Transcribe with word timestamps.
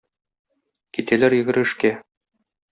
Китәләр 0.99 1.37
йөгерешкә. 1.41 1.95